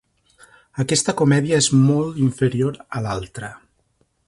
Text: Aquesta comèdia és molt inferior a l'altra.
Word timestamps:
Aquesta 0.83 1.13
comèdia 1.19 1.59
és 1.65 1.69
molt 1.91 2.19
inferior 2.29 2.83
a 3.01 3.05
l'altra. 3.07 3.53